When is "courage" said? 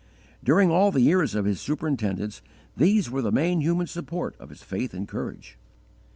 5.07-5.59